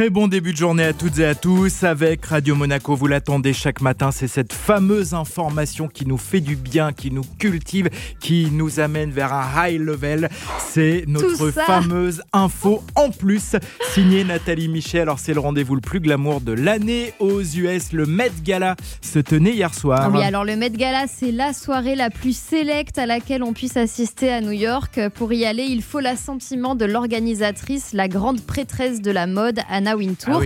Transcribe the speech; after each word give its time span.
Très 0.00 0.08
bon 0.08 0.28
début 0.28 0.52
de 0.52 0.56
journée 0.56 0.84
à 0.84 0.94
toutes 0.94 1.18
et 1.18 1.26
à 1.26 1.34
tous 1.34 1.84
avec 1.84 2.24
Radio 2.24 2.54
Monaco. 2.54 2.96
Vous 2.96 3.06
l'attendez 3.06 3.52
chaque 3.52 3.82
matin. 3.82 4.10
C'est 4.10 4.28
cette 4.28 4.54
fameuse 4.54 5.12
information 5.12 5.88
qui 5.88 6.06
nous 6.06 6.16
fait 6.16 6.40
du 6.40 6.56
bien, 6.56 6.94
qui 6.94 7.10
nous 7.10 7.24
cultive, 7.38 7.90
qui 8.18 8.48
nous 8.50 8.80
amène 8.80 9.10
vers 9.10 9.34
un 9.34 9.46
high 9.54 9.78
level. 9.78 10.30
C'est 10.58 11.04
notre 11.06 11.50
fameuse 11.50 12.22
info 12.32 12.82
en 12.94 13.10
plus 13.10 13.56
signée 13.92 14.24
Nathalie 14.24 14.68
Michel. 14.68 15.02
Alors 15.02 15.18
c'est 15.18 15.34
le 15.34 15.40
rendez-vous 15.40 15.74
le 15.74 15.82
plus 15.82 16.00
glamour 16.00 16.40
de 16.40 16.52
l'année 16.52 17.12
aux 17.18 17.42
US. 17.42 17.92
Le 17.92 18.06
Met 18.06 18.32
Gala 18.42 18.76
se 19.02 19.18
tenait 19.18 19.52
hier 19.52 19.74
soir. 19.74 20.10
Oui, 20.14 20.22
alors 20.22 20.46
le 20.46 20.56
Met 20.56 20.70
Gala, 20.70 21.08
c'est 21.08 21.30
la 21.30 21.52
soirée 21.52 21.94
la 21.94 22.08
plus 22.08 22.34
sélecte 22.34 22.96
à 22.96 23.04
laquelle 23.04 23.42
on 23.42 23.52
puisse 23.52 23.76
assister 23.76 24.32
à 24.32 24.40
New 24.40 24.52
York. 24.52 24.98
Pour 25.14 25.30
y 25.34 25.44
aller, 25.44 25.64
il 25.64 25.82
faut 25.82 26.00
l'assentiment 26.00 26.74
de 26.74 26.86
l'organisatrice, 26.86 27.92
la 27.92 28.08
grande 28.08 28.40
prêtresse 28.40 29.02
de 29.02 29.10
la 29.10 29.26
mode, 29.26 29.60
Anna 29.68 29.89
Wintour. 29.96 30.34
Ah 30.34 30.38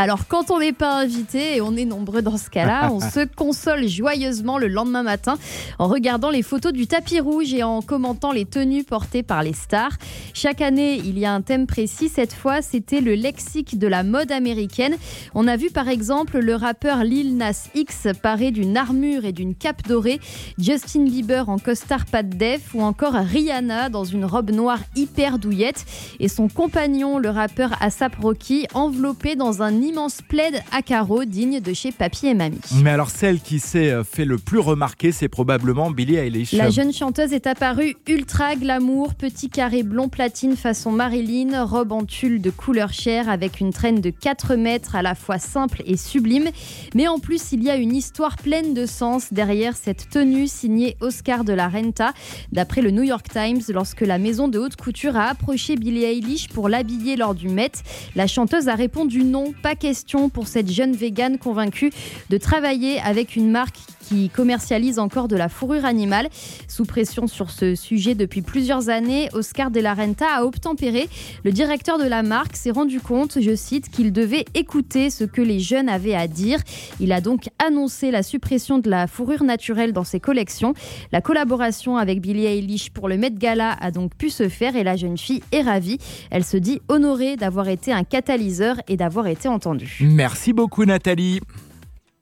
Alors 0.00 0.26
quand 0.26 0.50
on 0.50 0.60
n'est 0.60 0.72
pas 0.72 0.98
invité, 0.98 1.56
et 1.56 1.60
on 1.60 1.76
est 1.76 1.84
nombreux 1.84 2.22
dans 2.22 2.38
ce 2.38 2.48
cas-là, 2.48 2.88
on 2.92 3.00
se 3.00 3.26
console 3.26 3.86
joyeusement 3.86 4.56
le 4.56 4.66
lendemain 4.66 5.02
matin 5.02 5.36
en 5.78 5.88
regardant 5.88 6.30
les 6.30 6.42
photos 6.42 6.72
du 6.72 6.86
tapis 6.86 7.20
rouge 7.20 7.52
et 7.52 7.62
en 7.62 7.82
commentant 7.82 8.32
les 8.32 8.46
tenues 8.46 8.82
portées 8.82 9.22
par 9.22 9.42
les 9.42 9.52
stars. 9.52 9.92
Chaque 10.32 10.62
année, 10.62 10.94
il 11.04 11.18
y 11.18 11.26
a 11.26 11.34
un 11.34 11.42
thème 11.42 11.66
précis. 11.66 12.08
Cette 12.08 12.32
fois, 12.32 12.62
c'était 12.62 13.02
le 13.02 13.14
lexique 13.14 13.78
de 13.78 13.86
la 13.86 14.02
mode 14.02 14.32
américaine. 14.32 14.96
On 15.34 15.46
a 15.46 15.58
vu 15.58 15.68
par 15.68 15.90
exemple 15.90 16.38
le 16.38 16.54
rappeur 16.54 17.04
Lil 17.04 17.36
Nas 17.36 17.68
X 17.74 18.08
paré 18.22 18.52
d'une 18.52 18.78
armure 18.78 19.26
et 19.26 19.32
d'une 19.32 19.54
cape 19.54 19.86
dorée, 19.86 20.18
Justin 20.56 21.04
Bieber 21.04 21.50
en 21.50 21.58
costard 21.58 22.06
pas 22.06 22.22
de 22.22 22.34
def 22.34 22.74
ou 22.74 22.80
encore 22.80 23.12
Rihanna 23.12 23.90
dans 23.90 24.04
une 24.04 24.24
robe 24.24 24.50
noire 24.50 24.80
hyper 24.96 25.38
douillette 25.38 25.84
et 26.20 26.28
son 26.28 26.48
compagnon, 26.48 27.18
le 27.18 27.28
rappeur 27.28 27.72
Asap 27.82 28.16
Rocky, 28.16 28.66
enveloppé 28.72 29.36
dans 29.36 29.60
un 29.60 29.82
immense 29.90 30.22
plaid 30.22 30.62
à 30.70 30.82
carreaux 30.82 31.24
digne 31.24 31.60
de 31.60 31.72
chez 31.72 31.90
Papy 31.90 32.28
et 32.28 32.34
Mamie. 32.34 32.60
Mais 32.82 32.90
alors 32.90 33.10
celle 33.10 33.40
qui 33.40 33.58
s'est 33.58 33.90
euh, 33.90 34.04
fait 34.04 34.24
le 34.24 34.38
plus 34.38 34.60
remarquer, 34.60 35.10
c'est 35.10 35.28
probablement 35.28 35.90
Billie 35.90 36.14
Eilish. 36.14 36.52
La 36.52 36.70
jeune 36.70 36.92
chanteuse 36.92 37.32
est 37.32 37.48
apparue 37.48 37.96
ultra 38.06 38.54
glamour, 38.54 39.14
petit 39.14 39.48
carré 39.48 39.82
blond 39.82 40.08
platine 40.08 40.56
façon 40.56 40.92
Marilyn, 40.92 41.64
robe 41.64 41.90
en 41.90 42.04
tulle 42.04 42.40
de 42.40 42.50
couleur 42.50 42.92
chair 42.92 43.28
avec 43.28 43.58
une 43.58 43.72
traîne 43.72 44.00
de 44.00 44.10
4 44.10 44.54
mètres 44.54 44.94
à 44.94 45.02
la 45.02 45.16
fois 45.16 45.38
simple 45.38 45.82
et 45.84 45.96
sublime. 45.96 46.50
Mais 46.94 47.08
en 47.08 47.18
plus, 47.18 47.50
il 47.50 47.64
y 47.64 47.70
a 47.70 47.74
une 47.74 47.94
histoire 47.94 48.36
pleine 48.36 48.74
de 48.74 48.86
sens 48.86 49.32
derrière 49.32 49.76
cette 49.76 50.08
tenue 50.08 50.46
signée 50.46 50.96
Oscar 51.00 51.42
de 51.42 51.52
la 51.52 51.68
Renta. 51.68 52.12
D'après 52.52 52.80
le 52.80 52.92
New 52.92 53.02
York 53.02 53.26
Times, 53.28 53.62
lorsque 53.70 54.02
la 54.02 54.18
maison 54.18 54.46
de 54.46 54.60
haute 54.60 54.76
couture 54.76 55.16
a 55.16 55.24
approché 55.24 55.74
Billie 55.74 56.04
Eilish 56.04 56.48
pour 56.48 56.68
l'habiller 56.68 57.16
lors 57.16 57.34
du 57.34 57.48
Met, 57.48 57.72
la 58.14 58.28
chanteuse 58.28 58.68
a 58.68 58.76
répondu 58.76 59.24
non, 59.24 59.52
pas 59.62 59.74
question 59.80 60.28
pour 60.28 60.46
cette 60.46 60.70
jeune 60.70 60.94
végane 60.94 61.38
convaincue 61.38 61.90
de 62.28 62.36
travailler 62.36 63.00
avec 63.00 63.34
une 63.34 63.50
marque 63.50 63.78
qui 64.00 64.30
commercialise 64.30 64.98
encore 64.98 65.28
de 65.28 65.36
la 65.36 65.48
fourrure 65.48 65.84
animale. 65.84 66.28
Sous 66.68 66.84
pression 66.84 67.26
sur 67.26 67.50
ce 67.50 67.74
sujet 67.74 68.14
depuis 68.14 68.42
plusieurs 68.42 68.88
années, 68.88 69.28
Oscar 69.32 69.70
de 69.70 69.80
la 69.80 69.94
Renta 69.94 70.26
a 70.34 70.44
obtempéré. 70.44 71.08
Le 71.44 71.52
directeur 71.52 71.98
de 71.98 72.04
la 72.04 72.22
marque 72.22 72.56
s'est 72.56 72.70
rendu 72.70 73.00
compte, 73.00 73.38
je 73.40 73.54
cite, 73.54 73.90
qu'il 73.90 74.12
devait 74.12 74.44
écouter 74.54 75.10
ce 75.10 75.24
que 75.24 75.42
les 75.42 75.60
jeunes 75.60 75.88
avaient 75.88 76.14
à 76.14 76.26
dire. 76.26 76.60
Il 76.98 77.12
a 77.12 77.20
donc 77.20 77.48
annoncé 77.58 78.10
la 78.10 78.22
suppression 78.22 78.78
de 78.78 78.90
la 78.90 79.06
fourrure 79.06 79.44
naturelle 79.44 79.92
dans 79.92 80.04
ses 80.04 80.20
collections. 80.20 80.74
La 81.12 81.20
collaboration 81.20 81.96
avec 81.96 82.20
Billie 82.20 82.46
Eilish 82.46 82.90
pour 82.90 83.08
le 83.08 83.16
Met 83.16 83.32
Gala 83.32 83.76
a 83.80 83.90
donc 83.90 84.14
pu 84.14 84.30
se 84.30 84.48
faire 84.48 84.76
et 84.76 84.84
la 84.84 84.96
jeune 84.96 85.18
fille 85.18 85.42
est 85.52 85.62
ravie. 85.62 85.98
Elle 86.30 86.44
se 86.44 86.56
dit 86.56 86.80
honorée 86.88 87.36
d'avoir 87.36 87.68
été 87.68 87.92
un 87.92 88.04
catalyseur 88.04 88.76
et 88.88 88.96
d'avoir 88.96 89.26
été 89.26 89.48
entendue. 89.48 89.98
Merci 90.00 90.52
beaucoup 90.52 90.84
Nathalie. 90.84 91.40